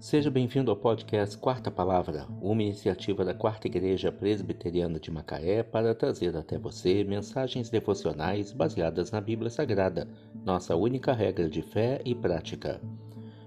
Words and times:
Seja 0.00 0.30
bem-vindo 0.30 0.70
ao 0.70 0.76
podcast 0.76 1.36
Quarta 1.36 1.72
Palavra, 1.72 2.24
uma 2.40 2.62
iniciativa 2.62 3.24
da 3.24 3.34
Quarta 3.34 3.66
Igreja 3.66 4.12
Presbiteriana 4.12 5.00
de 5.00 5.10
Macaé 5.10 5.64
para 5.64 5.92
trazer 5.92 6.36
até 6.36 6.56
você 6.56 7.02
mensagens 7.02 7.68
devocionais 7.68 8.52
baseadas 8.52 9.10
na 9.10 9.20
Bíblia 9.20 9.50
Sagrada, 9.50 10.06
nossa 10.44 10.76
única 10.76 11.12
regra 11.12 11.48
de 11.48 11.62
fé 11.62 12.00
e 12.04 12.14
prática. 12.14 12.80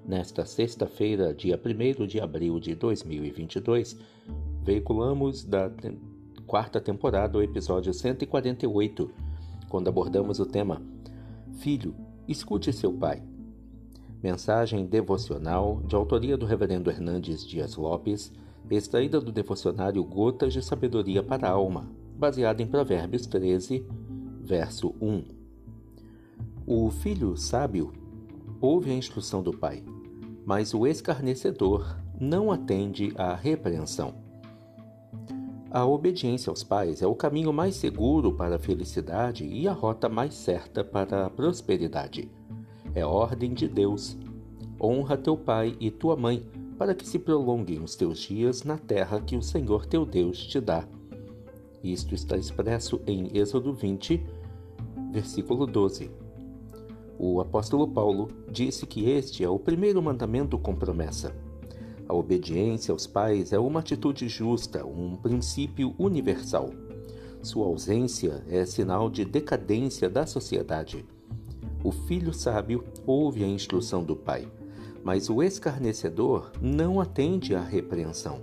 Nesta 0.05 0.45
sexta-feira, 0.45 1.34
dia 1.34 1.57
1 1.57 2.05
de 2.05 2.20
abril 2.20 2.59
de 2.59 2.75
2022, 2.75 3.97
veiculamos 4.61 5.45
da 5.45 5.71
quarta 6.45 6.81
temporada 6.81 7.38
o 7.38 7.41
episódio 7.41 7.93
148, 7.93 9.09
quando 9.70 9.88
abordamos 9.88 10.41
o 10.41 10.45
tema 10.45 10.81
Filho, 11.59 11.95
escute 12.27 12.73
seu 12.73 12.91
pai. 12.91 13.30
Mensagem 14.21 14.85
devocional 14.85 15.81
de 15.88 15.95
autoria 15.95 16.38
do 16.38 16.45
Reverendo 16.45 16.91
Hernandes 16.91 17.43
Dias 17.43 17.75
Lopes, 17.75 18.31
extraída 18.70 19.20
do 19.20 19.31
devocionário 19.31 20.03
Gotas 20.03 20.53
de 20.53 20.62
Sabedoria 20.62 21.23
para 21.23 21.48
a 21.48 21.52
Alma, 21.52 21.91
baseada 22.20 22.62
em 22.62 22.67
Provérbios 22.67 23.26
13, 23.26 23.84
verso 24.39 24.93
1. 25.02 25.23
O 26.67 26.91
filho 26.91 27.35
sábio 27.35 27.91
ouve 28.62 28.91
a 28.91 28.95
instrução 28.95 29.41
do 29.41 29.57
pai, 29.57 29.84
mas 30.45 30.71
o 30.71 30.85
escarnecedor 30.85 31.98
não 32.20 32.51
atende 32.51 33.12
à 33.17 33.34
repreensão. 33.34 34.13
A 35.71 35.84
obediência 35.84 36.51
aos 36.51 36.63
pais 36.63 37.01
é 37.01 37.07
o 37.07 37.15
caminho 37.15 37.51
mais 37.51 37.76
seguro 37.76 38.34
para 38.34 38.57
a 38.57 38.59
felicidade 38.59 39.48
e 39.48 39.67
a 39.67 39.73
rota 39.73 40.07
mais 40.07 40.35
certa 40.35 40.84
para 40.84 41.26
a 41.26 41.29
prosperidade 41.29 42.29
é 42.94 43.05
ordem 43.05 43.54
de 43.54 43.68
Deus. 43.68 44.18
Honra 44.80 45.18
teu 45.18 45.38
pai 45.38 45.76
e 45.80 45.91
tua 45.91 46.15
mãe, 46.15 46.46
para 46.77 46.96
que 46.96 47.07
se 47.07 47.20
prolonguem 47.20 47.82
os 47.84 47.96
teus 47.96 48.20
dias 48.20 48.63
na 48.63 48.77
terra 48.77 49.21
que 49.21 49.35
o 49.35 49.41
Senhor 49.41 49.85
teu 49.85 50.05
Deus 50.05 50.46
te 50.46 50.60
dá. 50.60 50.88
Isto 51.84 52.13
está 52.13 52.38
expresso 52.38 53.02
em 53.07 53.35
Êxodo 53.38 53.74
20, 53.74 54.24
versículo 55.12 55.65
12. 55.65 56.12
O 57.18 57.40
apóstolo 57.40 57.88
Paulo 57.88 58.30
disse 58.52 58.85
que 58.88 59.10
este 59.10 59.43
é 59.43 59.49
o 59.49 59.60
primeiro 59.60 60.02
mandamento 60.02 60.58
com 60.58 60.76
promessa. 60.76 61.35
A 62.08 62.13
obediência 62.13 62.91
aos 62.91 63.08
pais 63.08 63.54
é 63.54 63.60
uma 63.60 63.80
atitude 63.80 64.28
justa, 64.28 64.85
um 64.85 65.16
princípio 65.16 65.96
universal. 65.97 66.69
Sua 67.41 67.66
ausência 67.68 68.44
é 68.50 68.66
sinal 68.66 69.09
de 69.09 69.24
decadência 69.24 70.09
da 70.09 70.25
sociedade. 70.25 71.06
O 71.84 71.91
filho 71.91 72.34
sábio 72.34 72.84
ouve 73.07 73.44
a 73.44 73.47
instrução 73.47 74.03
do 74.03 74.16
pai, 74.16 74.47
mas 75.03 75.29
o 75.29 75.41
escarnecedor 75.41 76.51
não 76.62 77.01
atende 77.01 77.56
à 77.56 77.62
repreensão. 77.62 78.40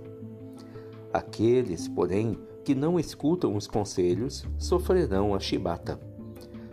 Aqueles, 1.13 1.87
porém, 1.87 2.37
que 2.65 2.75
não 2.75 2.99
escutam 2.99 3.55
os 3.55 3.65
conselhos 3.65 4.45
sofrerão 4.57 5.33
a 5.33 5.39
chibata. 5.39 5.99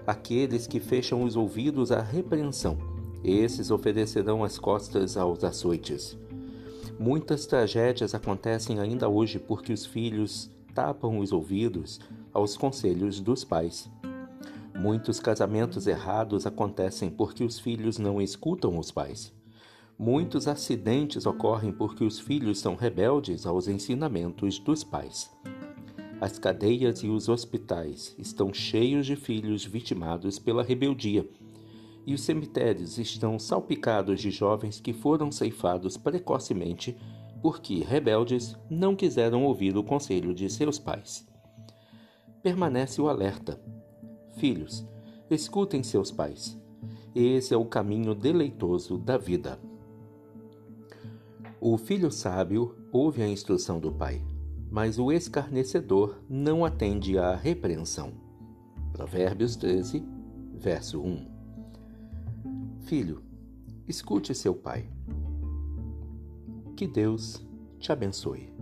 Aqueles 0.06 0.66
que 0.66 0.80
fecham 0.80 1.22
os 1.22 1.36
ouvidos 1.36 1.92
à 1.92 2.02
repreensão, 2.02 2.76
esses 3.22 3.70
oferecerão 3.70 4.44
as 4.44 4.58
costas 4.58 5.16
aos 5.16 5.42
açoites. 5.42 6.18
Muitas 6.98 7.46
tragédias 7.46 8.14
acontecem 8.14 8.80
ainda 8.80 9.08
hoje 9.08 9.38
porque 9.38 9.72
os 9.72 9.86
filhos 9.86 10.50
tapam 10.74 11.18
os 11.18 11.32
ouvidos 11.32 12.00
aos 12.32 12.56
conselhos 12.56 13.20
dos 13.20 13.44
pais. 13.44 13.90
Muitos 14.78 15.18
casamentos 15.18 15.86
errados 15.86 16.46
acontecem 16.46 17.08
porque 17.08 17.42
os 17.42 17.58
filhos 17.58 17.96
não 17.96 18.20
escutam 18.20 18.78
os 18.78 18.90
pais. 18.90 19.32
Muitos 19.98 20.46
acidentes 20.46 21.24
ocorrem 21.24 21.72
porque 21.72 22.04
os 22.04 22.20
filhos 22.20 22.58
são 22.60 22.74
rebeldes 22.74 23.46
aos 23.46 23.68
ensinamentos 23.68 24.58
dos 24.58 24.84
pais. 24.84 25.30
As 26.20 26.38
cadeias 26.38 27.02
e 27.02 27.08
os 27.08 27.26
hospitais 27.26 28.14
estão 28.18 28.52
cheios 28.52 29.06
de 29.06 29.16
filhos 29.16 29.64
vitimados 29.64 30.38
pela 30.38 30.62
rebeldia, 30.62 31.26
e 32.06 32.12
os 32.12 32.20
cemitérios 32.20 32.98
estão 32.98 33.38
salpicados 33.38 34.20
de 34.20 34.30
jovens 34.30 34.78
que 34.78 34.92
foram 34.92 35.32
ceifados 35.32 35.96
precocemente 35.96 36.94
porque, 37.40 37.76
rebeldes, 37.76 38.54
não 38.68 38.94
quiseram 38.94 39.42
ouvir 39.44 39.74
o 39.74 39.82
conselho 39.82 40.34
de 40.34 40.50
seus 40.50 40.78
pais. 40.78 41.26
Permanece 42.42 43.00
o 43.00 43.08
alerta 43.08 43.58
Filhos, 44.36 44.86
escutem 45.30 45.82
seus 45.82 46.10
pais. 46.10 46.60
Esse 47.14 47.54
é 47.54 47.56
o 47.56 47.64
caminho 47.64 48.14
deleitoso 48.14 48.98
da 48.98 49.16
vida. 49.16 49.58
O 51.58 51.78
filho 51.78 52.10
sábio 52.10 52.76
ouve 52.92 53.22
a 53.22 53.28
instrução 53.28 53.80
do 53.80 53.90
pai, 53.90 54.22
mas 54.70 54.98
o 54.98 55.10
escarnecedor 55.10 56.18
não 56.28 56.64
atende 56.64 57.18
à 57.18 57.34
repreensão. 57.34 58.12
Provérbios 58.92 59.56
13, 59.56 60.04
verso 60.54 61.00
1. 61.00 61.26
Filho, 62.80 63.22
escute 63.88 64.34
seu 64.34 64.54
pai. 64.54 64.86
Que 66.76 66.86
Deus 66.86 67.42
te 67.78 67.90
abençoe. 67.90 68.52